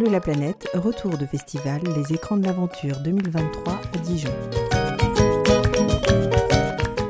[0.00, 4.30] Allo la planète, retour de festival Les écrans de l'aventure 2023 à Dijon.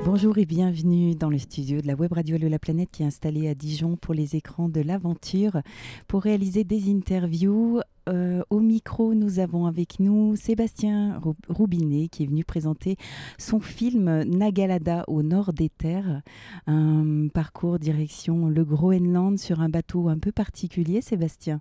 [0.04, 3.06] Bonjour et bienvenue dans le studio de la web radio Allo la planète qui est
[3.06, 5.60] installée à Dijon pour les écrans de l'aventure
[6.08, 7.80] pour réaliser des interviews.
[8.08, 12.96] Euh, au micro, nous avons avec nous Sébastien Roubinet qui est venu présenter
[13.38, 16.22] son film Nagalada au nord des terres,
[16.66, 21.60] un parcours direction le Groenland sur un bateau un peu particulier, Sébastien.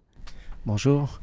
[0.65, 1.21] Bonjour.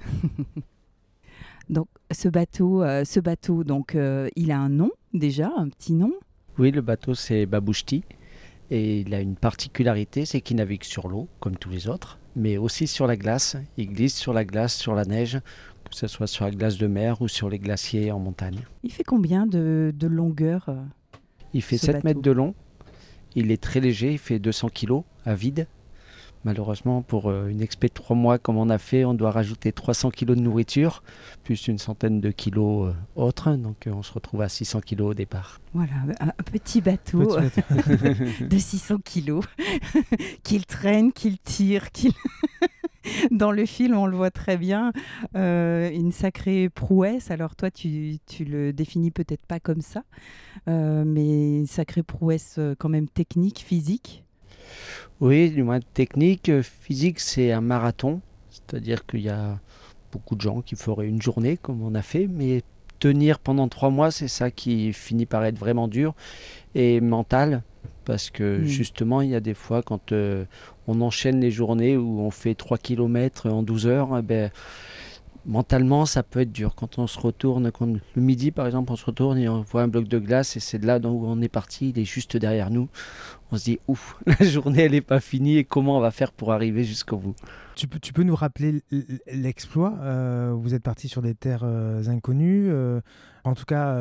[1.70, 5.92] donc ce bateau, euh, ce bateau, donc euh, il a un nom déjà, un petit
[5.92, 6.12] nom?
[6.58, 8.02] Oui, le bateau c'est Babouchti
[8.70, 12.56] et il a une particularité, c'est qu'il navigue sur l'eau comme tous les autres, mais
[12.56, 13.56] aussi sur la glace.
[13.76, 15.38] Il glisse sur la glace, sur la neige,
[15.90, 18.60] que ce soit sur la glace de mer ou sur les glaciers en montagne.
[18.82, 20.82] Il fait combien de, longueur euh,
[21.52, 22.54] Il fait 7 mètres de long.
[23.34, 25.66] Il est très léger, il fait 200 kg à vide.
[26.46, 29.72] Malheureusement, pour euh, une expé de trois mois comme on a fait, on doit rajouter
[29.72, 31.02] 300 kg de nourriture,
[31.42, 33.50] plus une centaine de kilos euh, autres.
[33.56, 35.60] Donc euh, on se retrouve à 600 kg au départ.
[35.74, 37.36] Voilà, un petit bateau,
[38.40, 39.40] de 600 kg
[40.44, 42.12] qu'il traîne, qu'il tire, qu'il...
[43.32, 44.92] Dans le film, on le voit très bien,
[45.34, 47.30] une sacrée prouesse.
[47.30, 50.02] Alors toi, tu, tu le définis peut-être pas comme ça,
[50.66, 54.24] mais une sacrée prouesse quand même technique, physique.
[55.20, 56.48] Oui, du moins technique.
[56.48, 58.20] Euh, physique, c'est un marathon.
[58.50, 59.58] C'est-à-dire qu'il y a
[60.12, 62.62] beaucoup de gens qui feraient une journée comme on a fait, mais
[62.98, 66.14] tenir pendant trois mois, c'est ça qui finit par être vraiment dur.
[66.74, 67.62] Et mental,
[68.04, 68.64] parce que hmm.
[68.64, 70.44] justement, il y a des fois quand euh,
[70.86, 74.50] on enchaîne les journées où on fait 3 km en 12 heures, eh ben,
[75.46, 76.74] mentalement, ça peut être dur.
[76.74, 79.82] Quand on se retourne, quand le midi par exemple, on se retourne et on voit
[79.82, 82.36] un bloc de glace et c'est de là où on est parti, il est juste
[82.36, 82.88] derrière nous.
[83.52, 86.32] On se dit, ouf, la journée elle n'est pas finie et comment on va faire
[86.32, 87.36] pour arriver jusqu'au bout?
[87.76, 88.82] Tu peux, nous rappeler
[89.30, 92.70] l'exploit euh, Vous êtes parti sur des terres euh, inconnues.
[92.70, 93.02] Euh,
[93.44, 93.94] en tout cas,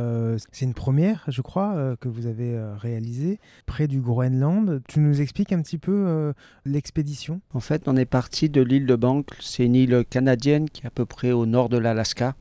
[0.54, 3.38] c'est une première, je crois, que vous avez réalisée
[3.68, 4.82] près du Groenland.
[4.88, 6.34] Tu nous expliques un petit peu
[6.66, 7.42] l'expédition?
[7.54, 9.28] En fait, on est parti de l'île de Bank.
[9.42, 12.34] C'est une île canadienne qui est à peu près au nord de l'Alaska.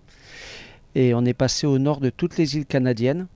[0.94, 3.26] Et on est passé au nord de toutes les îles canadiennes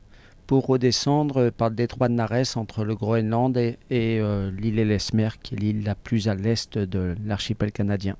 [0.49, 4.97] pour redescendre par le détroit de Nares entre le Groenland et, euh, l'île
[5.43, 8.17] qui est l'île la plus à l'est de l'archipel canadien.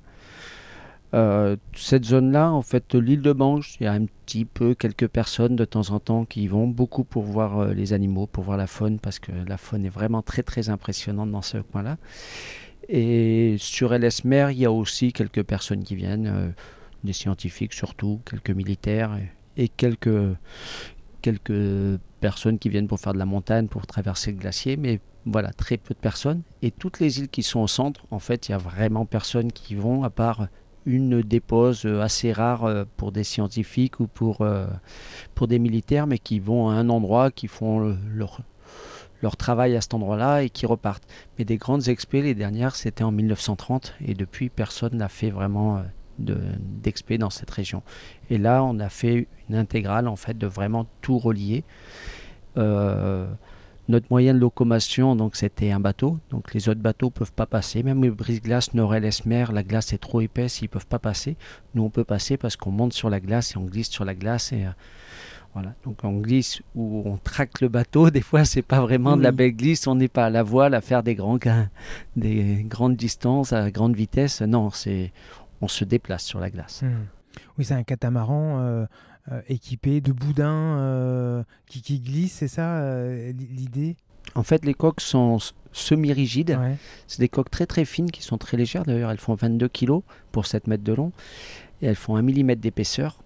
[1.15, 5.07] Euh, cette zone-là, en fait, l'île de Bange, il y a un petit peu quelques
[5.07, 8.43] personnes de temps en temps qui y vont, beaucoup pour voir euh, les animaux, pour
[8.43, 11.97] voir la faune, parce que la faune est vraiment très très impressionnante dans ce coin-là.
[12.89, 16.53] Et sur Ellesmer, il y a aussi quelques personnes qui viennent,
[17.03, 20.35] des scientifiques surtout, quelques militaires et, et quelques,
[21.23, 25.51] quelques personnes qui viennent pour faire de la montagne, pour traverser le glacier, mais voilà,
[25.51, 26.41] très peu de personnes.
[26.61, 29.51] Et toutes les îles qui sont au centre, en fait, il y a vraiment personne
[29.51, 30.47] qui vont, à part
[30.85, 34.65] une dépose assez rare euh, pour des scientifiques ou pour, euh,
[35.35, 38.41] pour des militaires, mais qui vont à un endroit, qui font leur,
[39.21, 41.07] leur travail à cet endroit-là et qui repartent.
[41.37, 45.83] Mais des grandes expés, les dernières, c'était en 1930, et depuis, personne n'a fait vraiment
[46.19, 47.83] d'expé dans cette région.
[48.29, 51.63] Et là, on a fait une intégrale en fait de vraiment tout relier.
[52.57, 53.27] Euh,
[53.89, 56.19] notre moyen de locomotion, donc c'était un bateau.
[56.29, 57.81] Donc les autres bateaux peuvent pas passer.
[57.81, 61.37] Même les brise-glaces Nord-Esmer, la glace est trop épaisse, ils peuvent pas passer.
[61.73, 64.13] Nous, on peut passer parce qu'on monte sur la glace et on glisse sur la
[64.13, 64.69] glace et euh,
[65.55, 65.73] voilà.
[65.85, 68.09] Donc on glisse ou on traque le bateau.
[68.11, 69.87] Des fois, c'est pas vraiment de la belle glisse.
[69.87, 71.39] On n'est pas à la voile à faire des grands,
[72.15, 74.41] des grandes distances à grande vitesse.
[74.41, 75.11] Non, c'est
[75.61, 76.81] on se déplace sur la glace.
[76.83, 77.05] Hmm.
[77.57, 78.85] Oui, c'est un catamaran euh,
[79.31, 82.81] euh, équipé de boudins euh, qui, qui glissent, c'est ça
[83.33, 83.95] l'idée?
[84.35, 85.37] En fait, les coques sont
[85.71, 86.57] semi-rigides.
[87.07, 88.83] C'est des coques très très fines qui sont très légères.
[88.83, 91.11] D'ailleurs, elles font 22 kg pour 7 mètres de long
[91.81, 93.17] et elles font 1 mm d'épaisseur.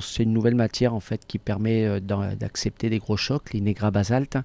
[0.00, 4.38] C'est une nouvelle matière en fait qui permet d'accepter des gros chocs, l'inégra basalte.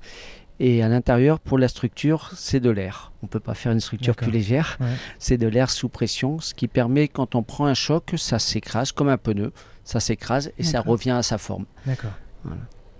[0.59, 3.13] Et à l'intérieur, pour la structure, c'est de l'air.
[3.23, 4.77] On ne peut pas faire une structure plus légère.
[5.17, 8.91] C'est de l'air sous pression, ce qui permet, quand on prend un choc, ça s'écrase
[8.91, 9.51] comme un pneu.
[9.83, 11.65] Ça s'écrase et ça revient à sa forme.
[11.85, 12.11] D'accord.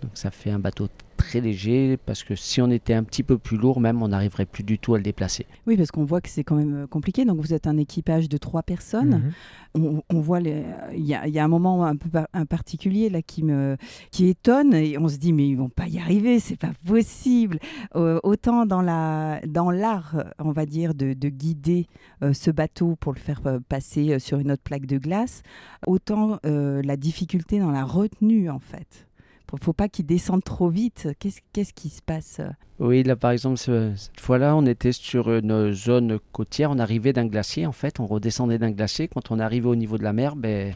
[0.02, 0.88] Donc ça fait un bateau
[1.20, 4.46] très léger parce que si on était un petit peu plus lourd, même, on n'arriverait
[4.46, 5.46] plus du tout à le déplacer.
[5.68, 7.26] Oui, parce qu'on voit que c'est quand même euh, compliqué.
[7.26, 9.34] Donc vous êtes un équipage de trois personnes.
[9.76, 10.02] Mhm.
[10.10, 13.78] on, voit, il y, a un moment un peu un particulier là qui me
[14.10, 17.60] qui étonne et on se dit mais ils vont pas y arriver, c'est pas possible.
[17.96, 21.86] Euh, autant dans la dans l'art, on va dire, de, guider
[22.24, 25.44] euh, ce bateau pour le faire passer sur une autre plaque de glace,
[25.86, 29.09] autant la difficulté dans la retenue en fait
[29.58, 31.08] faut pas qu'ils descendent trop vite.
[31.20, 32.42] Qu'est-ce qu'est-ce qui se passe
[32.80, 36.72] Oui, là par exemple, cette fois-là, on était sur une zone côtière.
[36.72, 38.00] On arrivait d'un glacier, en fait.
[38.00, 39.08] On redescendait d'un glacier.
[39.08, 40.76] Quand on arrivait au niveau de la mer, ben,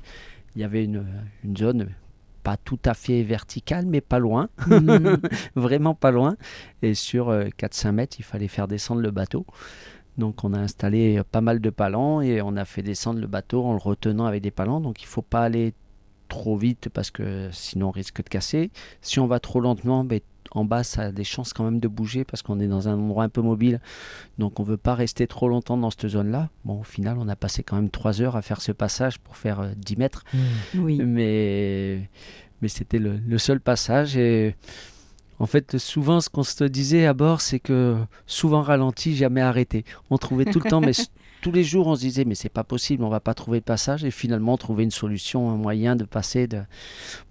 [0.56, 1.06] il y avait une,
[1.44, 1.90] une zone
[2.44, 5.18] pas tout à fait verticale, mais pas loin, mhm.
[5.56, 6.36] vraiment pas loin.
[6.82, 9.46] Et sur 4-5 euh, mètres, il fallait faire descendre le bateau.
[10.18, 13.64] Donc on a installé pas mal de palans et on a fait descendre le bateau
[13.66, 14.80] en le retenant avec des palans.
[14.80, 15.74] Donc il ne faut pas aller
[16.34, 18.72] trop vite parce que sinon on risque de casser.
[19.02, 20.20] Si on va trop lentement, ben,
[20.52, 22.96] en bas, ça a des chances quand même de bouger parce qu'on est dans un
[22.96, 23.80] endroit un peu mobile.
[24.40, 26.50] Donc on ne veut pas rester trop longtemps dans cette zone-là.
[26.66, 29.38] Bon, au final, on a passé quand même 3 heures à faire ce passage pour
[29.38, 30.24] faire 10 euh, mètres.
[30.34, 30.40] Mmh.
[30.80, 31.02] Oui.
[31.04, 32.10] Mais,
[32.62, 34.18] mais c'était le, le, seul passage.
[34.18, 34.56] Et
[35.38, 39.86] en fait, souvent, ce qu'on se disait à bord, c'est que souvent ralenti, jamais arrêté.
[40.10, 40.94] On trouvait tout le temps, mais
[41.44, 43.66] tous les jours, on se disait, mais c'est pas possible, on va pas trouver de
[43.66, 44.06] passage.
[44.06, 46.48] Et finalement, on trouvait une solution, un moyen de passer.
[46.48, 46.62] De...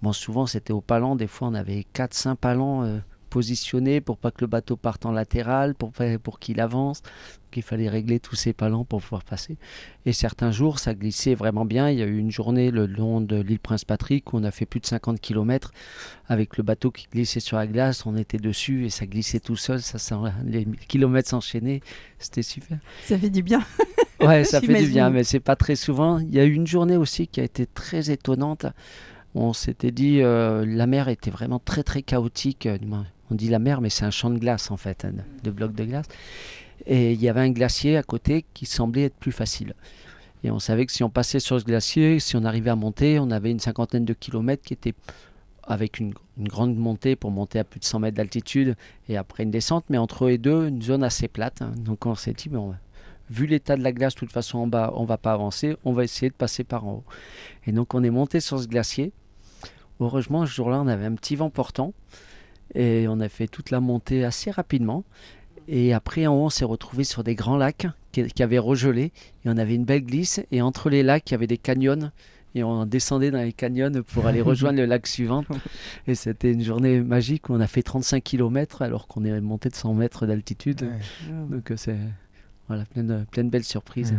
[0.03, 1.15] Bon, souvent, c'était au palan.
[1.15, 2.83] Des fois, on avait 4-5 palans.
[2.83, 2.99] Euh,
[3.33, 5.91] positionné pour pas que le bateau parte en latéral, pour,
[6.21, 7.01] pour qu'il avance.
[7.01, 9.57] Donc, il fallait régler tous ces palans pour pouvoir passer.
[10.05, 11.89] Et certains jours, ça glissait vraiment bien.
[11.89, 14.67] Il y a eu une journée le long de l'île Prince-Patrick où on a fait
[14.67, 15.71] plus de 50 km
[16.27, 18.05] avec le bateau qui glissait sur la glace.
[18.05, 19.81] On était dessus et ça glissait tout seul.
[19.81, 19.97] Ça,
[20.45, 21.81] les kilomètres s'enchaînaient.
[22.19, 22.77] C'était super.
[23.03, 23.63] Ça fait du bien.
[24.21, 26.19] ouais, ça fait du bien, mais c'est pas très souvent.
[26.19, 28.67] Il y a eu une journée aussi qui a été très étonnante
[29.35, 32.67] on s'était dit euh, la mer était vraiment très très chaotique.
[33.33, 35.07] On dit la mer, mais c'est un champ de glace en fait,
[35.43, 36.05] de blocs de glace.
[36.85, 39.73] Et il y avait un glacier à côté qui semblait être plus facile.
[40.43, 43.17] Et on savait que si on passait sur ce glacier, si on arrivait à monter,
[43.17, 44.93] on avait une cinquantaine de kilomètres qui étaient
[45.63, 48.75] avec une, grande montée pour monter à plus de 100 mètres d'altitude
[49.09, 51.63] et après une descente, mais entre eux et deux, une zone assez plate.
[51.63, 51.71] Hein.
[51.75, 52.51] Donc on s'est dit,
[53.31, 55.93] vu l'état de la glace, de toute façon en bas, on va pas avancer, on
[55.93, 57.03] va essayer de passer par en haut.
[57.65, 59.11] Et donc on est monté sur ce glacier.
[59.99, 61.93] Heureusement, ce jour-là, on avait un petit vent portant.
[62.75, 65.03] Et on a fait toute la montée assez rapidement.
[65.67, 69.11] Et après, en haut, on s'est retrouvé sur des grands lacs qui, avaient regelé.
[69.45, 70.41] Et on avait une belle glisse.
[70.51, 72.11] Et entre les lacs, il y avait des canyons.
[72.55, 75.43] Et on descendait dans les canyons pour aller rejoindre le lac suivant.
[76.07, 79.69] Et c'était une journée magique où on a fait 35 km alors qu'on est monté
[79.69, 80.89] de 100 mètres d'altitude.
[81.49, 81.97] Donc euh, c'est
[82.67, 84.15] voilà, plein, de, belles surprises.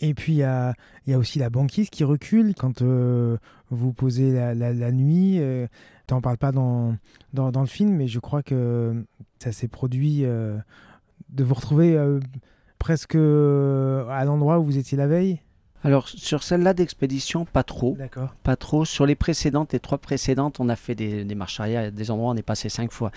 [0.00, 0.74] Et, puis il y a,
[1.16, 3.36] aussi la banquise qui recule quand euh,
[3.70, 5.40] vous posez la, nuit.
[5.40, 5.66] Euh,
[6.10, 6.96] t'en parles pas dans,
[7.32, 9.04] dans, le film, mais je crois que
[9.38, 10.58] ça s'est produit euh,
[11.28, 12.18] de vous retrouver euh,
[12.78, 15.40] presque euh, à l'endroit où vous étiez la veille.
[15.84, 17.94] Alors sur celle-là d'expédition, pas trop.
[17.96, 18.34] D'accord.
[18.42, 18.84] Pas trop.
[18.84, 21.92] Sur les précédentes, les trois précédentes, on a fait des, des marches arrière.
[21.92, 23.12] Des endroits, on est passé cinq fois.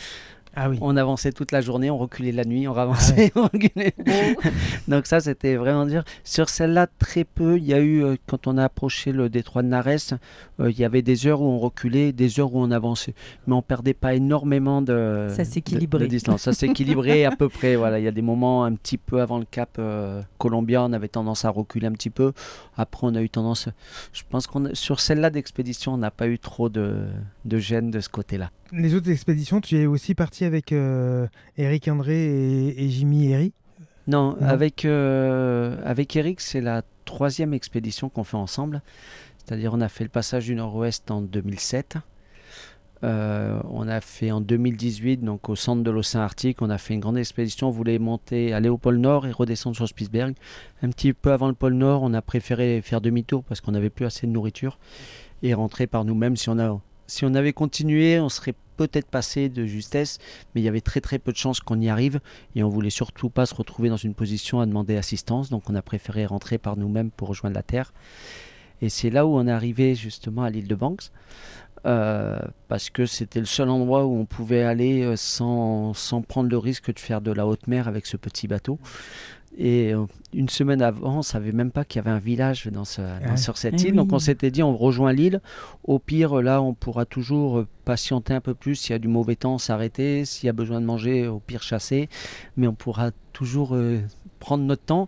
[0.55, 3.95] Ah on avançait toute la journée, on reculait la nuit, on avançait, on reculait.
[4.87, 6.03] Donc ça, c'était vraiment dire.
[6.23, 7.57] Sur celle-là, très peu.
[7.57, 9.87] Il y a eu, euh, quand on a approché le détroit de Nares,
[10.59, 13.15] euh, il y avait des heures où on reculait, des heures où on avançait.
[13.47, 16.41] Mais on perdait pas énormément de, ça de, distance.
[16.43, 17.75] Ça s'équilibrait à peu près.
[17.75, 20.93] Voilà, il y a des moments un petit peu avant le cap euh, Colombia, on
[20.93, 22.31] avait tendance à reculer un petit peu.
[22.77, 23.69] Après, on a eu tendance.
[24.11, 27.07] Je pense qu'on sur celle-là d'expédition, on n'a pas eu trop de,
[27.45, 31.27] de gêne de ce côté-là les autres expéditions, tu es aussi parti avec euh,
[31.57, 33.53] Eric André et, Jimmy Herry?
[34.07, 38.81] Non, avec, euh, avec Eric, c'est la troisième expédition qu'on fait ensemble.
[39.37, 41.97] C'est-à-dire, on a fait le passage du Nord-Ouest en 2007.
[43.03, 46.93] Euh, on a fait en 2018, donc au centre de l'océan Arctique, on a fait
[46.93, 47.67] une grande expédition.
[47.67, 50.35] On voulait monter, aller au pôle Nord et redescendre sur Spitzberg.
[50.81, 53.89] Un petit peu avant le pôle Nord, on a préféré faire demi-tour parce qu'on n'avait
[53.89, 54.79] plus assez de nourriture
[55.43, 56.37] et rentrer par nous-mêmes.
[56.37, 56.79] Si on, a,
[57.13, 60.17] si on avait continué, on serait peut-être passé de justesse,
[60.53, 62.19] mais il y avait très très peu de chances qu'on y arrive
[62.55, 65.75] et on voulait surtout pas se retrouver dans une position à demander assistance, donc on
[65.75, 67.93] a préféré rentrer par nous-mêmes pour rejoindre la Terre.
[68.81, 71.11] Et c'est là où on est arrivé justement à l'île de Banks,
[71.85, 76.49] euh, parce que c'était le seul endroit où on pouvait aller euh, sans, sans, prendre
[76.49, 78.79] le risque de faire de la haute mer avec ce petit bateau.
[79.57, 82.85] Et euh, une semaine avant, on savait même pas qu'il y avait un village dans
[82.85, 83.95] sur cette eh île.
[83.95, 85.41] Donc on s'était dit, on rejoint l'île.
[85.83, 88.75] Au pire, là, on pourra toujours euh, patienter un peu plus.
[88.75, 90.25] S'il y a du mauvais temps, s'arrêter.
[90.25, 92.09] S'il y a besoin de manger, au pire, chasser.
[92.57, 93.99] Mais on pourra toujours euh,
[94.39, 95.07] prendre notre temps.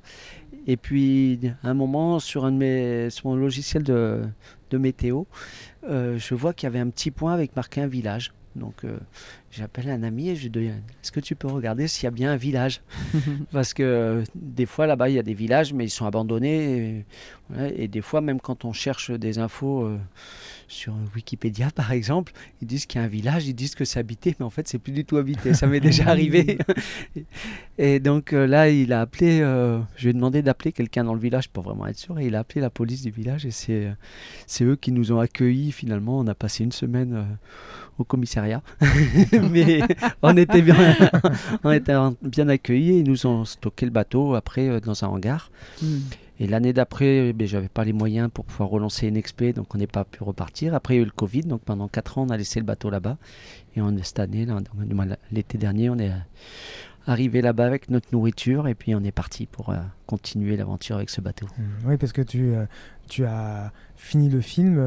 [0.68, 4.24] Et puis, à un moment, sur, un de mes, sur mon logiciel de,
[4.72, 5.24] de météo,
[5.88, 8.34] je vois qu'il y avait un petit point avec marqué un village.
[8.56, 8.84] Donc
[9.58, 12.12] J'appelle un ami et je lui dis Est-ce que tu peux regarder s'il y a
[12.12, 12.82] bien un village
[13.54, 17.06] Parce que euh, des fois là-bas, il y a des villages, mais ils sont abandonnés.
[17.78, 19.98] Et, des fois, même quand on cherche des infos euh,
[20.68, 24.00] sur Wikipédia, par exemple, ils disent qu'il y a un village, ils disent que c'est
[24.00, 25.54] habité, mais en fait, c'est plus du tout habité.
[25.54, 26.58] Ça m'est déjà arrivé.
[27.78, 31.20] et donc euh, là, il a appelé, je lui ai demandé d'appeler quelqu'un dans le
[31.20, 32.20] village pour vraiment être sûr.
[32.20, 35.72] Et il a appelé la police du village et c'est eux qui nous ont accueillis
[35.72, 36.20] finalement.
[36.20, 37.38] On a passé une semaine
[37.98, 38.62] au commissariat.
[39.52, 39.82] Mais
[40.22, 40.76] on était bien,
[41.64, 43.00] on était bien accueillis.
[43.00, 45.52] Ils nous ont stocké le bateau après euh, dans un hangar.
[45.82, 46.00] Hmm.
[46.40, 49.78] Et l'année d'après, ben, j'avais pas les moyens pour pouvoir relancer une expé, donc on
[49.78, 50.74] n'est pas pu repartir.
[50.74, 52.66] Après, il y a eu le Covid, donc pendant 4 ans, on a laissé le
[52.66, 53.18] bateau là-bas.
[53.78, 54.46] Et on, cette année,
[55.32, 56.12] l'été dernier, on est
[57.06, 61.10] arrivé là-bas avec notre nourriture et puis on est parti pour euh, continuer l'aventure avec
[61.10, 61.48] ce bateau.
[61.58, 61.90] Hmm.
[61.90, 62.54] Oui, parce que tu,
[63.08, 64.80] tu as fini le film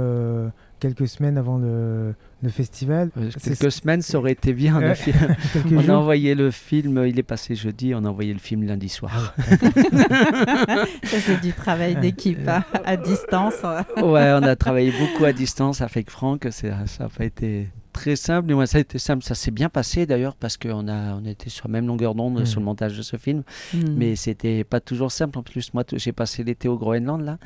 [0.78, 3.10] quelques semaines avant le, le festival.
[3.16, 4.80] Euh, quelques semaines, ça aurait été bien.
[5.72, 8.88] on a envoyé le film, il est passé jeudi, on a envoyé le film lundi
[8.88, 9.34] soir.
[9.38, 9.42] Ah
[11.04, 13.62] ça, c'est du travail d'équipe hein, à, distance.
[13.96, 16.48] ouais, on a travaillé beaucoup à distance avec Franck.
[16.50, 18.54] Ça n'a pas été très simple.
[18.54, 19.24] Mais ça a été simple.
[19.24, 22.44] Ça s'est bien passé d'ailleurs parce qu'on a, on était sur la même longueur d'onde
[22.44, 23.42] sur le montage de ce film.
[23.74, 23.94] Hmm.
[23.96, 25.38] Mais c'était pas toujours simple.
[25.38, 27.38] En plus, moi, j'ai passé l'été au Groenland là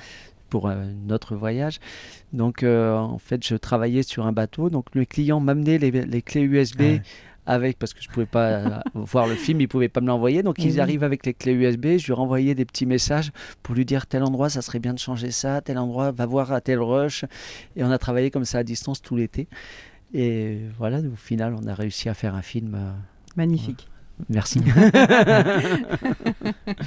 [0.50, 0.70] pour
[1.06, 1.80] notre voyage.
[2.34, 4.68] Donc, euh, en fait, je travaillais sur un bateau.
[4.68, 7.00] Donc, le client m'amenait les, clés USB.
[7.44, 10.44] Avec, parce que je pouvais pas euh, voir le film, ils pouvaient pas me l'envoyer.
[10.44, 11.96] Donc, ils arrivent avec les clés USB.
[11.98, 13.32] Je lui renvoyais des petits messages
[13.64, 16.52] pour lui dire tel endroit, ça serait bien de changer ça, tel endroit, va voir
[16.52, 17.24] à tel rush.
[17.74, 19.48] Et on a travaillé comme ça à distance tout l'été.
[20.14, 22.74] Et voilà, au final, on a réussi à faire un film.
[22.74, 22.92] Euh,
[23.36, 23.88] Magnifique.
[24.28, 24.60] Merci.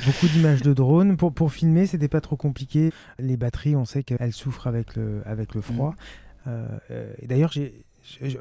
[0.05, 1.17] Beaucoup d'images de drones.
[1.17, 2.91] Pour, pour filmer, c'était pas trop compliqué.
[3.19, 5.91] Les batteries, on sait qu'elles souffrent avec le, avec le froid.
[5.91, 5.95] Mm.
[6.47, 7.73] Euh, euh, d'ailleurs, j'ai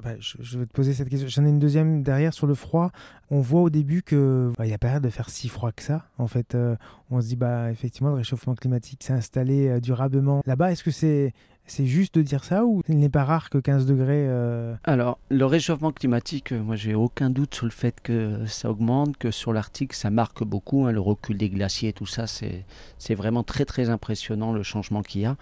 [0.03, 1.27] bah, je, vais te poser cette question.
[1.27, 2.93] J'en ai une deuxième derrière sur le froid.
[3.31, 5.73] On voit au début que bah, il n'y a pas l'air de faire si froid
[5.73, 6.07] que ça.
[6.19, 6.77] En fait, euh,
[7.11, 10.71] on se dit bah effectivement le réchauffement climatique s'est installé durablement là-bas.
[10.71, 11.33] Est-ce que c'est
[11.67, 15.19] c'est juste de dire ça ou il n'est pas rare que 15 degrés euh, Alors,
[15.31, 19.31] le réchauffement climatique, euh, moi j'ai aucun doute sur le fait que ça augmente, que
[19.31, 23.65] sur l'Arctique ça marque beaucoup, hein, le recul des glaciers, tout ça, c'est vraiment très
[23.65, 25.37] très impressionnant le changement qu'il y a.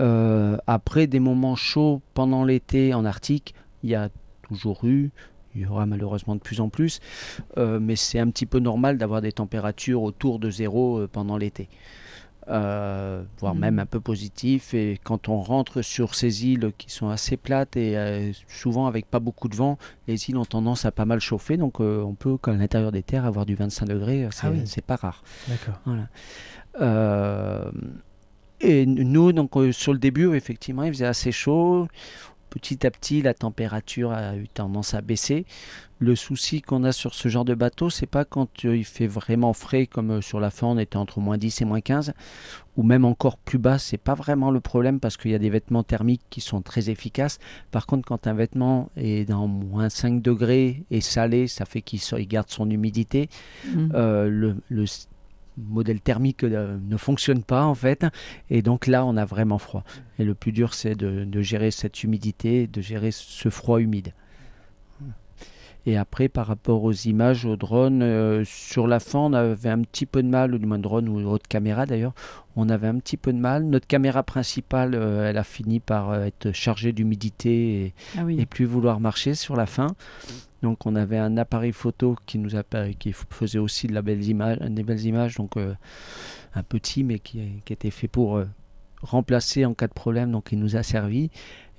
[0.00, 4.10] Euh, après des moments chauds pendant l'été en Arctique, il y a
[4.42, 5.10] toujours eu,
[5.54, 7.00] il y aura malheureusement de plus en plus,
[7.56, 11.68] mais c'est un petit peu normal d'avoir des températures autour de zéro pendant l'été.
[12.50, 13.80] Euh, voire même mm.
[13.80, 14.72] un peu positif.
[14.72, 19.06] Et quand on rentre sur ces îles qui sont assez plates et euh, souvent avec
[19.06, 21.56] pas beaucoup de vent, les îles ont tendance à pas mal chauffer.
[21.56, 24.28] Donc euh, on peut, à l'intérieur des terres, avoir du 25 degrés.
[24.30, 25.22] C'est ah pas rare.
[25.48, 25.78] D'accord.
[28.60, 31.86] et nous, donc sur le début, effectivement, il faisait assez chaud.
[32.50, 35.44] Petit à petit, la température a eu tendance à baisser.
[36.00, 39.08] Le souci qu'on a sur ce genre de bateau, c'est pas quand euh, il fait
[39.08, 42.14] vraiment frais, comme euh, sur la fin on était entre moins 10 et moins 15,
[42.76, 45.50] ou même encore plus bas, c'est pas vraiment le problème parce qu'il y a des
[45.50, 47.40] vêtements thermiques qui sont très efficaces.
[47.72, 52.00] Par contre, quand un vêtement est dans moins 5 degrés et salé, ça fait qu'il
[52.28, 53.28] garde son humidité.
[53.66, 53.88] Mmh.
[53.94, 54.84] Euh, le,
[55.58, 58.06] modèle thermique ne fonctionne pas en fait.
[58.50, 59.84] Et donc là on a vraiment froid.
[60.18, 64.12] Et le plus dur c'est de gérer cette humidité de gérer ce froid humide
[65.88, 69.80] et après, par rapport aux images, aux drones, euh, sur la fin, on avait un
[69.80, 72.12] petit peu de mal, ou du moins drone ou autre caméra d'ailleurs,
[72.56, 73.64] on avait un petit peu de mal.
[73.64, 78.66] Notre caméra principale, euh, elle a fini par euh, être chargée d'humidité et, ah plus
[78.66, 79.86] vouloir marcher sur la fin.
[80.60, 82.64] Donc on avait un appareil photo qui nous a,
[82.98, 87.62] qui faisait aussi de la belle image, des belles images, donc un petit mais qui,
[87.64, 88.42] qui était fait pour
[89.02, 91.30] remplacer en cas de problème, donc il nous a servi.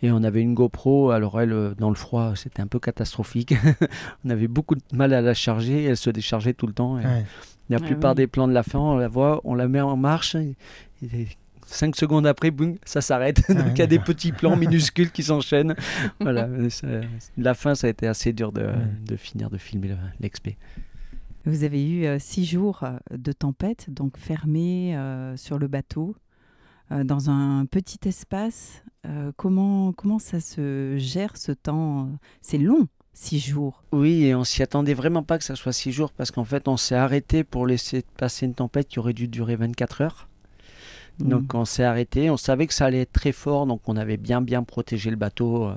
[0.01, 3.53] Et on avait une GoPro, alors elle, euh, dans le froid, c'était un peu catastrophique.
[4.25, 6.99] on avait beaucoup de mal à la charger, elle se déchargeait tout le temps.
[7.69, 10.35] La plupart des plans de la fin, on la voit, on la met en marche,
[10.35, 10.55] et,
[11.65, 13.43] cinq secondes après, boum, ça s'arrête.
[13.49, 15.75] Donc il y a des petits plans minuscules qui s'enchaînent.
[16.19, 16.47] voilà,
[17.38, 18.71] la fin, ça a été assez dur de,
[19.17, 20.57] finir de filmer l'expé.
[21.45, 24.97] Vous avez eu euh, six jours euh, de tempête, donc fermé
[25.35, 26.15] sur le bateau.
[26.91, 28.84] Euh, dans un petit espace.
[29.05, 32.10] Euh, comment, comment ça se gère ce temps
[32.41, 33.84] C'est long, six jours?
[33.91, 36.67] Oui, et on s'y attendait vraiment pas que ça soit six jours parce qu'en fait,
[36.67, 40.28] on s'est arrêté pour laisser passer une tempête qui aurait dû durer 24 heures.
[41.19, 41.57] Donc mm.
[41.57, 44.41] on s'est arrêté, on savait que ça allait être très fort, donc on avait bien
[44.41, 45.75] bien protégé le bateau, euh,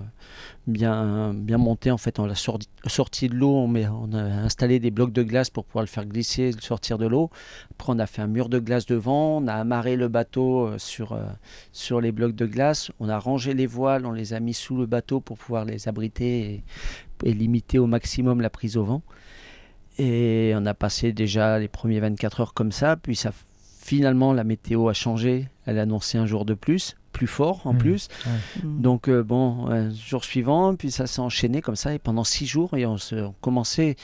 [0.67, 4.91] bien bien monté en fait, on l'a sorti, de l'eau, on, on, a installé des
[4.91, 7.31] blocs de glace pour pouvoir le faire glisser, le sortir de l'eau.
[7.73, 10.79] Après on a fait un mur de glace devant, on a amarré le bateau euh,
[10.79, 11.25] sur, euh,
[11.73, 14.77] sur les blocs de glace, on a rangé les voiles, on les a mis sous
[14.77, 16.65] le bateau pour pouvoir les abriter et
[17.25, 19.03] et limiter au maximum la prise au vent.
[19.99, 23.33] Et on a passé déjà les premiers 24 heures comme ça, puis ça
[23.83, 27.75] finalement la météo a changé, elle a annoncé un jour de plus, plus fort en
[27.75, 27.79] Mmh.
[27.79, 28.09] plus.
[28.27, 28.63] Ouais.
[28.65, 28.81] Mm.
[28.81, 32.47] Donc euh, bon, un jour suivant, puis ça s'est enchaîné comme ça, et pendant six
[32.47, 33.97] jours, et on, se, on commençait,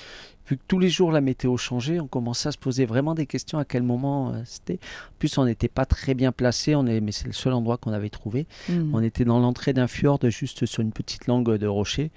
[0.49, 3.27] vu que tous les jours la météo changeait, on commençait à se poser vraiment des
[3.27, 4.75] questions à quel moment euh, c'était.
[5.11, 7.77] En plus, on n'était pas très bien placé, on est, mais c'est le seul endroit
[7.79, 8.47] qu'on avait trouvé.
[8.69, 8.95] Mm.
[8.95, 12.11] On était dans l'entrée d'un fjord, juste sur une petite langue de rocher.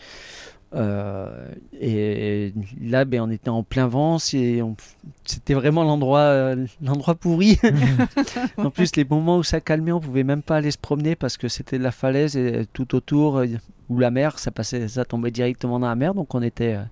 [0.74, 7.60] Euh, et là, ben, on était en plein vent, c'était vraiment l'endroit, euh, l'endroit pourri.
[8.58, 11.38] en plus, les moments où ça calmait, on pouvait même pas aller se promener parce
[11.38, 13.48] que c'était de la falaise et tout autour euh,
[13.90, 16.84] ou la mer, ça passait, ça tombait directement dans la mer, donc on était euh,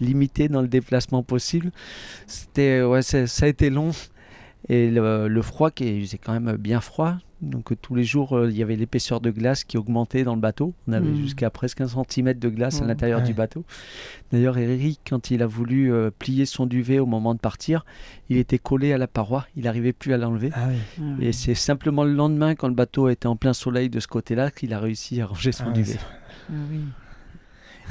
[0.00, 1.70] limité dans le déplacement possible.
[2.26, 3.92] C'était, ouais, ça a été long
[4.68, 7.16] et le, le froid qui c'est quand même bien froid.
[7.42, 10.34] Donc euh, tous les jours, euh, il y avait l'épaisseur de glace qui augmentait dans
[10.36, 10.74] le bateau.
[10.86, 11.16] On avait Mm.
[11.16, 12.86] jusqu'à presque un centimètre de glace à Oh.
[12.88, 13.26] l'intérieur Ouais.
[13.26, 13.64] du bateau.
[14.30, 17.84] D'ailleurs, Eric, quand il a voulu euh, plier son duvet au moment de partir,
[18.28, 19.46] il était collé à la paroi.
[19.56, 20.50] Il n'arrivait plus à l'enlever.
[20.54, 20.76] Ah oui.
[21.00, 21.02] Ah.
[21.20, 24.50] Et c'est simplement le lendemain, quand le bateau était en plein soleil de ce côté-là,
[24.52, 25.98] qu'il a réussi à ranger son Ah duvet.
[26.48, 26.80] Ah oui.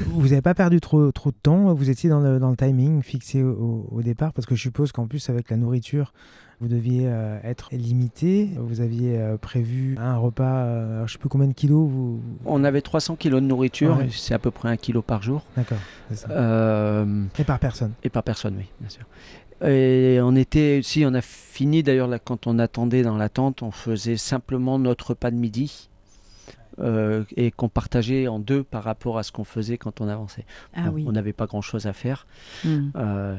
[0.07, 3.03] Vous n'avez pas perdu trop, trop de temps Vous étiez dans le, dans le timing
[3.03, 6.13] fixé au, au départ Parce que je suppose qu'en plus, avec la nourriture,
[6.61, 8.49] vous deviez euh, être limité.
[8.55, 12.21] Vous aviez euh, prévu un repas, euh, je ne sais plus combien de kilos vous...
[12.45, 14.09] On avait 300 kilos de nourriture, Ouais.
[14.11, 15.43] c'est à peu près un kilo par jour.
[15.57, 16.29] D'accord, c'est ça.
[16.29, 17.93] Euh, Et par personne.
[18.03, 19.03] Et par personne, oui, bien sûr.
[19.67, 23.61] Et on était, si on a fini d'ailleurs là, quand on attendait dans la tente,
[23.63, 25.89] on faisait simplement notre repas de midi
[26.79, 30.45] euh, et qu'on partageait en deux par rapport à ce qu'on faisait quand on avançait.
[30.75, 31.05] Ah Bon, oui.
[31.07, 32.25] On n'avait pas grand chose à faire.
[32.65, 32.89] Mm.
[32.95, 33.35] Euh,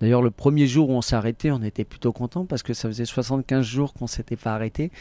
[0.00, 2.88] D'ailleurs, le premier jour où on s'est arrêté, on était plutôt content parce que ça
[2.88, 4.92] faisait 75 jours qu'on s'était pas arrêté.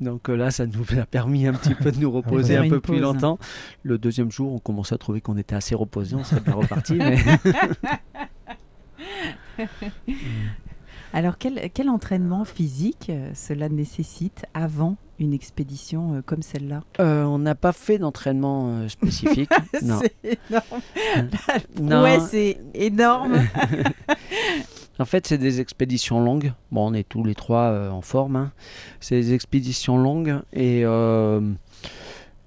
[0.00, 2.80] Donc euh, là, ça nous a permis un petit peu de nous reposer un peu
[2.80, 3.38] plus longtemps.
[3.82, 6.94] Le deuxième jour, on commençait à trouver qu'on était assez reposé, on serait bien reparti.
[6.94, 7.18] mais...
[11.12, 17.24] Alors, quel, quel entraînement physique euh, cela nécessite avant une expédition euh, comme celle-là Euh,
[17.24, 19.50] on n'a pas fait d'entraînement euh, spécifique.
[19.82, 20.00] non.
[20.00, 20.14] C'est
[21.78, 22.02] énorme.
[22.02, 23.38] Ouais, c'est énorme.
[24.98, 26.52] En fait, c'est des expéditions longues.
[26.72, 28.36] Bon, on est tous les trois euh, en forme.
[28.36, 28.52] hein.
[29.00, 30.80] C'est des expéditions longues et,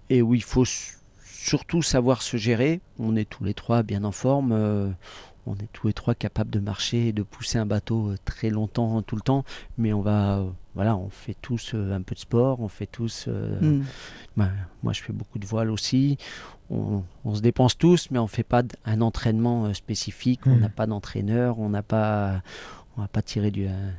[0.10, 0.66] et où il faut
[1.24, 2.82] surtout savoir se gérer.
[3.00, 4.94] On est tous les trois bien en forme.
[5.46, 8.50] On est tous les trois capables de marcher et de pousser un bateau euh, très
[8.50, 9.44] longtemps, tout le temps.
[9.78, 12.62] Mais on va, euh, voilà, on fait tous euh, un peu de sport.
[12.62, 13.26] On fait tous.
[13.28, 13.84] euh, Mm.
[14.38, 14.52] ben,
[14.84, 16.18] moi, je fais beaucoup de voile aussi.
[16.70, 20.42] On, on se dépense tous, mais on fait pas un entraînement euh, spécifique.
[20.48, 20.60] On Mhm.
[20.62, 21.60] n'a pas d'entraîneur.
[21.60, 22.42] On n'a pas,
[22.98, 23.90] on va pas tirer du, euh,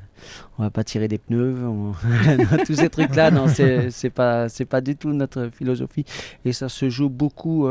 [0.59, 1.57] on va pas tirer des pneus.
[1.66, 1.92] on-
[2.66, 6.07] tous ces trucs-là, non, c'est pas, c'est pas du tout notre philosophie.
[6.47, 7.69] Et ça se joue beaucoup,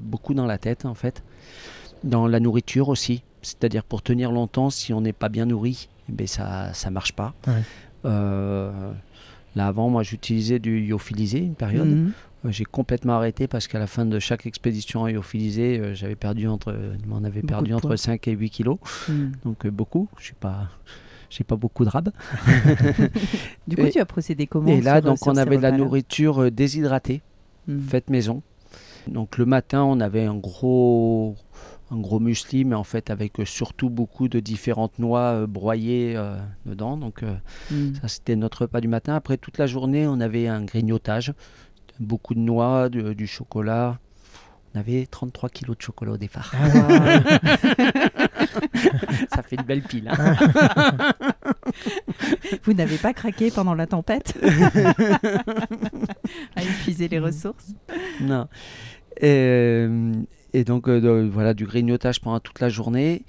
[0.00, 1.24] beaucoup dans la tête, en fait,
[2.06, 3.22] dans la nourriture aussi.
[3.42, 7.12] C'est-à-dire pour tenir longtemps, si on n'est pas bien nourri, eh ben ça, ça marche
[7.12, 7.34] pas.
[7.46, 7.52] Ouais.
[8.04, 8.92] Euh,
[9.54, 11.88] Là avant, moi j'utilisais du lyophilisé une période.
[11.88, 12.12] Mhm.
[12.44, 16.46] Euh, J'ai complètement arrêté parce qu'à la fin de chaque expédition lyophilisée, euh, j'avais perdu
[16.46, 17.96] entre, m'en avais Beaucoup perdu entre poids.
[17.96, 19.28] 5 et 8 kilos, Mm.
[19.46, 20.08] donc euh, beaucoup.
[20.18, 20.68] Je suis pas,
[21.30, 22.10] j'ai pas beaucoup de rab.
[23.66, 25.62] Du coup, Et- tu as procédé comment et là, sur- donc sur on avait de
[25.62, 27.22] la nourriture déshydratée,
[27.66, 27.80] Mm.
[27.80, 28.42] faite maison.
[29.08, 31.34] Donc le matin, on avait un gros,
[31.90, 36.14] un gros muesli, mais en fait avec euh, surtout beaucoup de différentes noix euh, broyées
[36.16, 36.96] euh, dedans.
[36.96, 37.34] Donc euh,
[37.70, 37.94] Mm.
[38.02, 39.14] ça, c'était notre repas du matin.
[39.14, 41.32] Après, toute la journée, on avait un grignotage.
[42.00, 43.98] Beaucoup de noix, de- du chocolat.
[44.74, 46.52] On avait 33 kilos de chocolat au départ.
[46.54, 46.66] Ah,
[49.34, 50.08] ça fait une belle pile.
[50.10, 50.36] hein.
[52.64, 54.34] Vous n'avez pas craqué pendant la tempête
[56.56, 57.72] à épuiser les ressources?
[58.20, 58.46] Non.
[59.22, 60.12] Euh,
[60.56, 63.24] et donc, euh, voilà, du grignotage pendant toute la journée.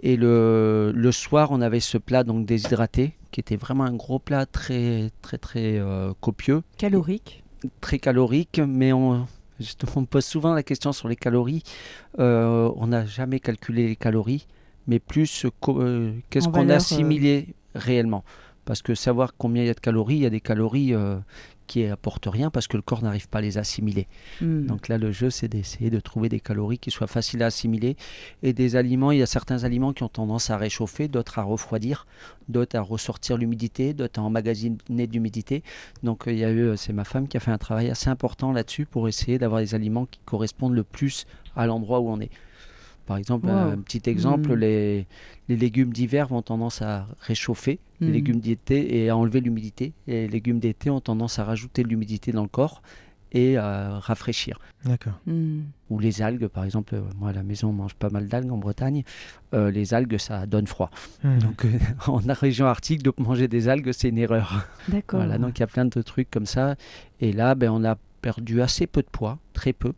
[0.00, 4.18] Et le, le soir, on avait ce plat donc déshydraté, qui était vraiment un gros
[4.18, 6.62] plat très, très, très euh, copieux.
[6.76, 7.44] Calorique
[7.80, 9.28] très calorique, mais on,
[9.60, 11.62] justement, on pose souvent la question sur les calories.
[12.18, 14.48] Euh, on n'a jamais calculé les calories,
[14.88, 18.24] mais plus euh, qu'est-ce qu'on a assimilé réellement.
[18.64, 20.94] Parce que savoir combien il y a de calories, il y a des calories
[21.72, 24.06] qui apportent rien parce que le corps n'arrive pas à les assimiler.
[24.42, 24.66] Mm.
[24.66, 27.96] Donc là, le jeu, c'est d'essayer de trouver des calories qui soient faciles à assimiler.
[28.42, 31.42] Et des aliments, il y a certains aliments qui ont tendance à réchauffer, d'autres à
[31.42, 32.06] refroidir,
[32.50, 35.62] d'autres à ressortir l'humidité, d'autres à emmagasiner de l'humidité.
[36.02, 37.88] Donc euh, il y a eu, euh, c'est ma femme qui a fait un travail
[37.88, 41.24] assez important là-dessus pour essayer d'avoir des aliments qui correspondent le plus
[41.56, 42.30] à l'endroit où on est.
[43.06, 43.52] Par exemple, Wow.
[43.72, 44.58] un petit exemple, Mm.
[44.60, 45.06] les,
[45.48, 48.12] les légumes d'hiver vont tendance à réchauffer les Mm.
[48.12, 49.92] légumes d'été et à enlever l'humidité.
[50.06, 52.82] Et les légumes d'été ont tendance à rajouter de l'humidité dans le corps
[53.34, 54.58] et à rafraîchir.
[54.84, 55.14] D'accord.
[55.26, 55.60] Hmm.
[55.88, 58.52] Ou les algues, par exemple, euh, moi à la maison on mange pas mal d'algues
[58.52, 59.04] en Bretagne.
[59.54, 60.90] Euh, les algues, ça donne froid.
[61.24, 61.70] Donc euh,
[62.08, 64.66] en région arctique, de manger des algues, c'est une erreur.
[64.88, 65.20] D'accord.
[65.20, 66.76] Voilà, donc il y a plein de trucs comme ça.
[67.20, 69.92] Et là, ben, on a perdu assez peu de poids, très peu.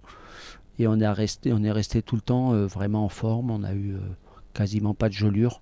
[0.79, 3.51] Et on, est resté, on est resté tout le temps euh, vraiment en forme.
[3.51, 4.01] On a eu euh,
[4.53, 5.61] quasiment pas de gelure.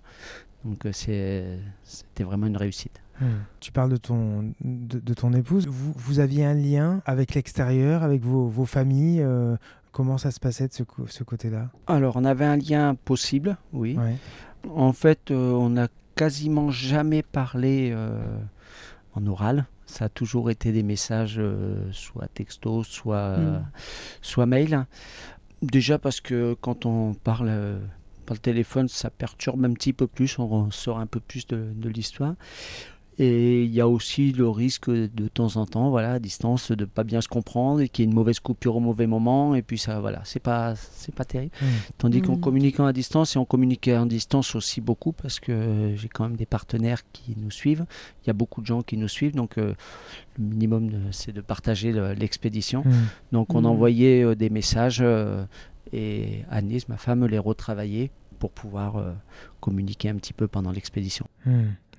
[0.65, 3.01] Donc euh, c'était vraiment une réussite.
[3.21, 3.43] Hmm.
[3.61, 5.67] Tu parles de ton, de, de ton épouse.
[5.67, 9.25] Vous, vous aviez un lien avec l'extérieur, avec vos, vos familles.
[9.91, 11.71] comment ça se passait de ce, côté-là?
[11.87, 13.97] Alors, on avait un lien possible, oui.
[13.99, 14.17] Ouais.
[14.71, 18.21] En fait, euh, on n'a quasiment jamais parlé euh,
[19.15, 19.67] en oral.
[19.87, 23.65] Ça a toujours été des messages, euh, soit texto, soit, Mm.
[24.23, 24.87] soit mail.
[25.61, 27.79] Déjà parce que quand on parle euh,
[28.27, 31.73] par le téléphone, ça perturbe un petit peu plus, on sort un peu plus de,
[31.75, 32.35] de l'histoire.
[33.25, 36.85] Et il y a aussi le risque de temps en temps, voilà, à distance, de
[36.85, 39.55] pas bien se comprendre et qu'il y ait une mauvaise coupure au mauvais moment.
[39.55, 41.53] Et puis ça, voilà, c'est pas, c'est pas terrible.
[41.99, 42.41] Tandis qu'en Mhm.
[42.41, 46.37] communiquant à distance, et on communique à distance aussi beaucoup parce que j'ai quand même
[46.37, 47.85] des partenaires qui nous suivent.
[48.25, 49.75] Il y a beaucoup de gens qui nous suivent, donc euh,
[50.39, 52.83] le minimum de- c'est de partager le- l'expédition.
[52.85, 52.91] Hmm.
[53.31, 53.67] Donc on Mhm.
[53.67, 55.45] envoyait euh, des messages euh,
[55.93, 59.13] et Agnès, ma femme, les retravaillait pour pouvoir euh,
[59.61, 61.27] communiquer un petit peu pendant l'expédition.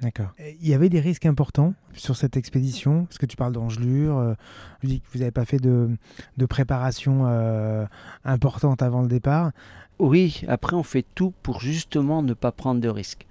[0.04, 0.34] D'accord.
[0.38, 4.18] Et Il y avait des risques importants sur cette expédition, parce que tu parles d'engelure,
[4.18, 4.34] euh,
[4.82, 5.90] tu dis que vous n'avez pas fait de,
[6.38, 7.86] de préparation euh,
[8.26, 9.52] importante avant le départ.
[10.00, 13.26] Oui, après on fait tout pour justement ne pas prendre de risques.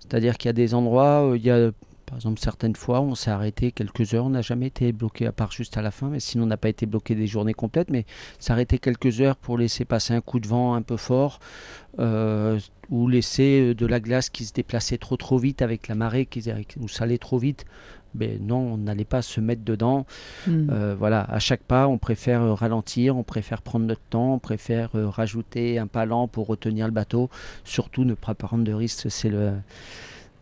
[0.00, 1.70] C'est-à-dire qu'il y a des endroits, euh, il y a
[2.06, 5.32] par exemple certaines fois on s'est arrêté quelques heures, on n'a jamais été bloqué à
[5.32, 7.90] part juste à la fin, mais sinon on n'a pas été bloqué des journées complètes,
[7.90, 8.06] mais
[8.38, 11.40] s'arrêter quelques heures pour laisser passer un coup de vent un peu fort,
[11.98, 12.58] euh,
[12.90, 16.26] ou laisser euh, de la glace qui se déplaçait trop trop vite avec la marée,
[16.26, 16.42] qui,
[16.78, 17.64] où ça allait trop vite.
[18.14, 20.06] Mais non, on n'allait pas se mettre dedans.
[20.46, 20.68] Hmm.
[20.70, 24.90] Euh, voilà, à chaque pas, on préfère ralentir, on préfère prendre notre temps, on préfère
[24.92, 27.28] rajouter un palan pour retenir le bateau.
[27.64, 29.52] Surtout, ne pas prendre de risques, c'est le,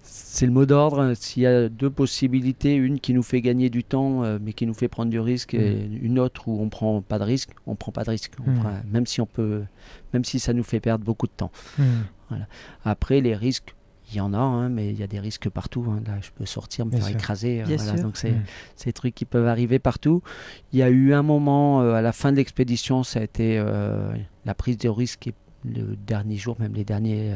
[0.04, 1.14] c'est le mot d'ordre.
[1.14, 4.66] S'il y a deux possibilités, une qui nous fait gagner du temps, euh, mais qui
[4.66, 7.74] nous fait prendre du risque, et une autre où on prend pas de risque, on
[7.74, 8.32] prend pas de risque.
[8.46, 9.62] On prend- même si on peut,
[10.12, 11.50] même si ça nous fait perdre beaucoup de temps.
[11.78, 12.34] Hmm.
[12.84, 13.74] Après, les risques.
[14.12, 15.86] Il y en a, hein, mais il y a des risques partout.
[15.88, 16.02] hein.
[16.06, 17.16] Là, je peux sortir, me Bien faire sûr.
[17.16, 17.62] écraser.
[17.62, 18.02] euh, voilà.
[18.02, 18.34] Donc c'est,
[18.76, 20.22] ces trucs qui peuvent arriver partout.
[20.74, 23.56] Il y a eu un moment euh, à la fin de l'expédition, ça a été
[23.58, 24.14] euh,
[24.44, 27.34] la prise de risque et le dernier jour, même les derniers,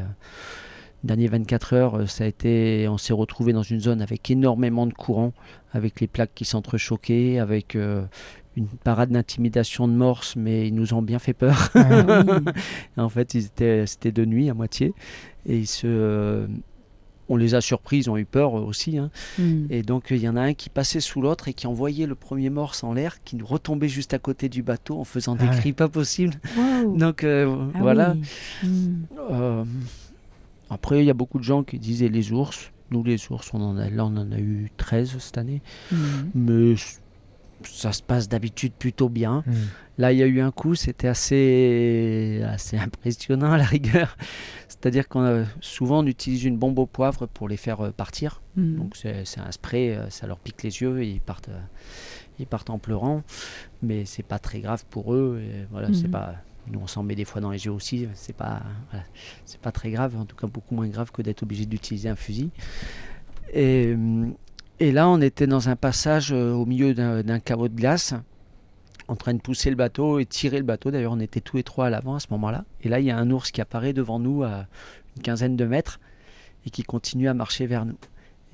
[1.05, 4.87] derniers 24 heures, euh, ça a été, on s'est retrouvé dans une zone avec énormément
[4.87, 5.33] de courant,
[5.73, 8.05] avec les plaques qui s'entrechoquaient, avec euh,
[8.57, 11.71] une parade d'intimidation de morse, mais ils nous ont bien fait peur.
[11.75, 12.53] Ah oui.
[12.97, 14.93] en fait, ils étaient, c'était de nuit à moitié,
[15.47, 16.47] et ils se, euh,
[17.31, 18.97] on les a surpris, ils ont eu peur aussi.
[18.99, 19.11] hein.
[19.39, 19.67] Hmm.
[19.69, 22.15] Et donc il y en a un qui passait sous l'autre et qui envoyait le
[22.15, 25.55] premier morse en l'air, qui retombait juste à côté du bateau en faisant des Ah
[25.55, 26.35] cris pas possibles.
[26.97, 28.15] Donc euh, Ah voilà.
[28.63, 28.69] oui.
[28.69, 29.03] Hmm.
[29.31, 29.65] Euh,
[30.71, 32.73] après il y a beaucoup de gens qui disaient les ours.
[32.91, 35.61] Nous les ours, on en a, là on en a eu 13 cette année.
[35.93, 35.97] Hmm.
[36.35, 36.75] Mais
[37.65, 39.43] ça se passe d'habitude plutôt bien.
[39.47, 39.53] Hmm.
[39.99, 44.17] Là, il y a eu un coup, c'était assez, assez impressionnant à la rigueur.
[44.69, 48.41] C'est-à-dire qu'on a- souvent on utilise une bombe au poivre pour les faire euh, partir.
[48.57, 48.77] Hmm.
[48.77, 51.61] Donc c'est c'est un spray, euh, ça leur pique les yeux et ils partent, euh,
[52.39, 53.23] ils partent en pleurant.
[53.83, 55.41] Mais c'est pas très grave pour eux.
[55.43, 56.11] Et voilà, c'est Mhm.
[56.13, 56.35] pas.
[56.71, 58.09] Nous on s'en met des fois dans les yeux aussi.
[58.15, 58.63] C'est pas,
[59.45, 60.17] c'est pas très grave.
[60.17, 62.51] En tout cas beaucoup moins grave que d'être obligé d'utiliser un fusil.
[63.53, 63.97] Et,
[64.81, 68.15] et là on était dans un passage euh, au milieu d'un caveau de glace,
[69.09, 70.91] en train de pousser le bateau et tirer le bateau.
[70.91, 72.65] D'ailleurs on était tous les trois à l'avant à ce moment-là.
[72.83, 74.67] Et là il y a un ours qui apparaît devant nous à
[75.17, 76.01] une quinzaine de mètres
[76.67, 77.97] et qui continue à marcher vers nous.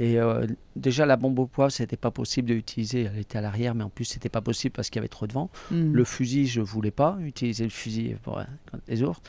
[0.01, 3.09] Euh, déjà la bombe au poivre, c'était pas possible de l'utiliser.
[3.13, 5.27] Elle était à l'arrière, mais en plus c'était pas possible parce qu'il y avait trop
[5.27, 5.51] de vent.
[5.71, 5.93] Hmm.
[5.93, 8.45] Le fusil, je voulais pas utiliser le fusil pour euh,
[8.89, 9.21] les ours.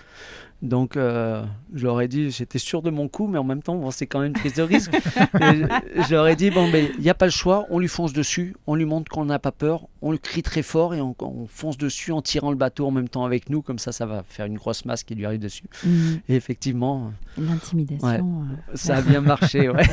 [0.61, 3.75] Donc euh, je leur ai dit, j'étais sûr de mon coup, mais en même temps,
[3.75, 4.91] bon, c'est quand même une prise de risque.
[5.35, 7.87] Je, je leur ai dit, bon, ben il n'y a pas le choix, on lui
[7.87, 11.01] fonce dessus, on lui montre qu'on n'a pas peur, on le crie très fort et
[11.01, 13.91] on, on fonce dessus en tirant le bateau en même temps avec nous, comme ça,
[13.91, 15.65] ça va faire une grosse masse qui lui arrive dessus.
[15.83, 16.15] Hmm.
[16.29, 18.07] Et effectivement, L'intimidation.
[18.07, 18.19] Ouais.
[18.19, 19.83] euh, ça a bien marché, ouais.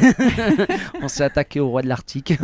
[1.03, 2.35] on s'est attaqué au roi de l'Arctique.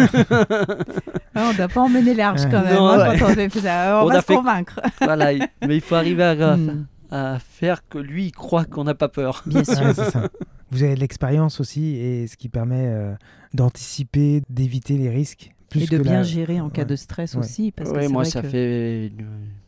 [1.35, 2.75] Ah, on doit pas emmener large quand même.
[2.75, 3.19] Non, hein, ouais.
[3.19, 4.01] quand on, fait ça.
[4.03, 4.81] on, On va se fait- convaincre.
[5.01, 5.33] voilà,
[5.65, 6.87] mais il faut arriver à, Hmm.
[7.13, 9.43] à faire que lui, il croit qu'on n'a pas peur.
[9.47, 9.79] Bien sûr.
[9.81, 10.29] Ouais, c'est ça.
[10.73, 13.15] Vous avez de l'expérience aussi, et ce qui permet euh,
[13.55, 15.53] d'anticiper, d'éviter les risques.
[15.71, 17.41] Plus Et de que bien la- gérer en cas de stress Ouais.
[17.41, 17.71] aussi.
[17.73, 19.25] Parce que moi, vrai ça que- fait euh,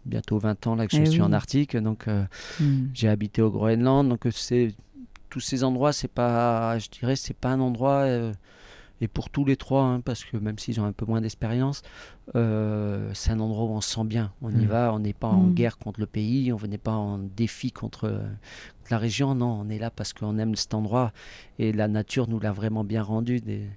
[0.07, 1.27] bientôt 20 ans là, que je Eh suis oui.
[1.27, 1.77] en Arctique.
[1.77, 2.25] Donc, euh,
[2.59, 2.89] Hmm.
[2.95, 4.09] j'ai habité au Groenland.
[4.09, 4.75] Donc, c'est
[5.29, 8.33] tous ces endroits, c'est pas, je dirais, c'est pas un endroit euh,
[9.01, 11.83] et pour tous les trois, hein, parce que même s'ils ont un peu moins d'expérience,
[12.37, 14.33] euh, c'est un endroit où on se sent bien.
[14.43, 14.69] On y Mm.
[14.69, 15.55] va, on n'est pas en Mm.
[15.55, 18.19] guerre contre le pays, on n'est pas en défi contre, euh,
[18.91, 19.35] la région.
[19.35, 21.13] Non, on est là parce qu'on aime cet endroit
[21.59, 23.41] et la nature nous l'a vraiment bien rendu.
[23.41, 23.69] Des-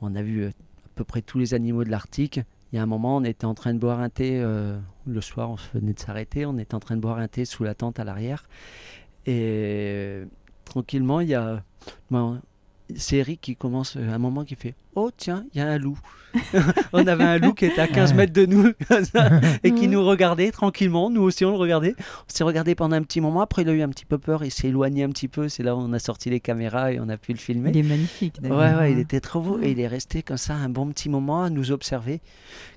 [0.00, 2.40] On a vu euh, à peu près tous les animaux de l'Arctique.
[2.72, 4.40] Il y a un moment, on était en train de boire un thé.
[4.40, 6.44] euh, le soir, on venait de s'arrêter.
[6.46, 8.48] On était en train de boire un thé sous la tente à l'arrière.
[9.26, 10.22] Et
[10.64, 11.62] tranquillement, il y a.
[12.10, 12.40] ben,
[12.96, 15.78] c'est Eric qui commence euh, un moment qui fait Oh, tiens, il y a un
[15.78, 15.98] loup.
[16.92, 18.16] on avait un loup qui était à 15 Ouais.
[18.16, 18.66] mètres de nous
[19.64, 19.86] et qui Ouais.
[19.88, 21.10] nous regardait tranquillement.
[21.10, 21.94] Nous aussi, on le regardait.
[21.98, 23.40] On s'est regardé pendant un petit moment.
[23.40, 24.44] Après, il a eu un petit peu peur.
[24.44, 25.48] Il s'est éloigné un petit peu.
[25.48, 27.70] C'est là où on a sorti les caméras et on a pu le filmer.
[27.70, 28.78] Il est magnifique Ouais, d'ailleurs.
[28.80, 31.42] ouais, il était trop beau et il est resté comme ça un bon petit moment
[31.42, 32.20] à nous observer.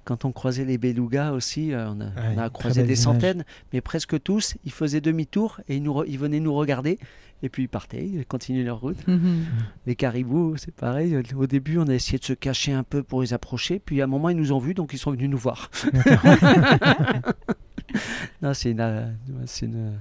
[0.05, 2.97] Quand on croisait les belugas aussi, euh, on a, on a très croisé des images.
[2.97, 6.97] centaines, mais presque tous, ils faisaient demi-tour et ils, nous ils venaient nous regarder
[7.43, 9.05] et puis ils partaient, ils continuaient leur route.
[9.07, 9.45] Mhm.
[9.85, 11.15] Les caribous, c'est pareil.
[11.35, 14.05] Au début, on a essayé de se cacher un peu pour les approcher, puis à
[14.05, 15.69] un moment, ils nous ont vus, donc ils sont venus nous voir.
[18.41, 19.11] non, c'est une, euh,
[19.61, 19.99] une,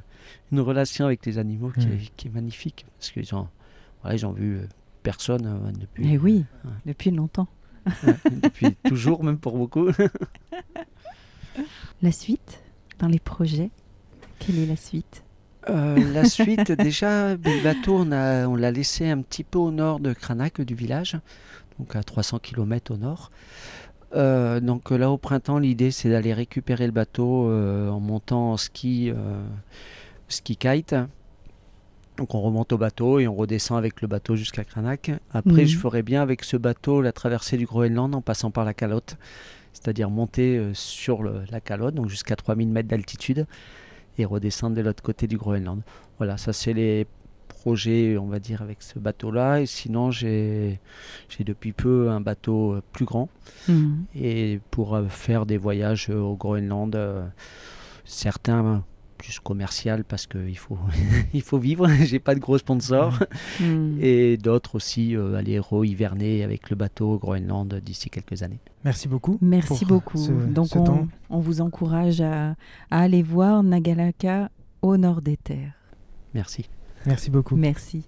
[0.53, 1.92] une relation avec les animaux qui, Mm.
[1.92, 3.49] est, qui est magnifique parce qu'ils ont,
[4.05, 4.66] ouais, ils ont vu euh,
[5.03, 6.09] personne euh, depuis.
[6.12, 6.70] Eh oui, Ouais.
[6.87, 7.49] depuis longtemps.
[8.05, 9.88] Ouais, depuis toujours, même pour beaucoup.
[12.03, 12.61] La suite
[12.99, 13.70] dans les projets,
[14.38, 15.22] quelle est la suite?
[15.68, 19.70] Euh, la suite, déjà, le bateau, on, a- on l'a laissé un petit peu au
[19.70, 21.18] nord de Cranach, du village,
[21.79, 23.31] donc à 300 km au nord.
[24.14, 28.57] Euh, donc là, au printemps, l'idée, c'est d'aller récupérer le bateau euh, en montant en
[28.57, 29.12] ski,
[30.29, 30.94] ski kite.
[32.16, 35.11] Donc on remonte au bateau et on redescend avec le bateau jusqu'à Cranach.
[35.35, 35.66] Après, Mhm.
[35.66, 39.18] je ferais bien avec ce bateau la traversée du Groenland en passant par la calotte,
[39.74, 43.46] c'est-à-dire monter sur le- la calotte, donc jusqu'à 3000 mètres d'altitude,
[44.18, 45.81] et redescendre de l'autre côté du Groenland.
[46.18, 47.07] Voilà, ça c'est les
[47.48, 49.61] projets, on va dire, avec ce bateau-là.
[49.61, 50.79] Et sinon, j'ai
[51.40, 53.29] depuis peu un bateau euh, plus grand
[53.68, 54.05] Mhm.
[54.14, 56.96] et pour euh, faire des voyages euh, au Groenland,
[58.05, 58.85] certains
[59.16, 60.79] plus commercial parce qu'il faut,
[61.35, 63.18] il faut vivre, j'ai pas de gros sponsors,
[63.61, 63.98] Mhm.
[64.00, 68.61] et d'autres aussi euh, aller re-hiverner avec le bateau au Groenland d'ici quelques années.
[68.85, 69.38] Merci beaucoup.
[69.40, 70.18] Merci beaucoup.
[70.18, 72.50] ce- Donc ce on, on vous encourage à,
[72.90, 74.50] à aller voir Nagalaka
[74.83, 75.74] au nord des terres.
[76.35, 76.68] Merci.
[77.07, 77.57] Merci beaucoup.
[77.57, 78.07] Merci.